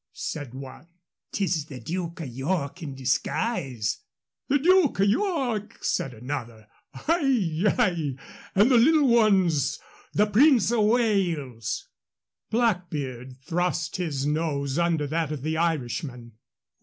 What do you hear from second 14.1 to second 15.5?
nose under that of